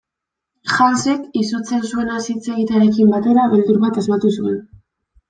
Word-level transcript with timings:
Hansek, 0.85 1.27
izutzen 1.41 1.83
zuenaz 1.89 2.21
hitz 2.33 2.41
egitearekin 2.53 3.13
batera, 3.17 3.45
beldur 3.53 3.79
bat 3.85 4.01
asmatu 4.05 4.33
zuen. 4.39 4.57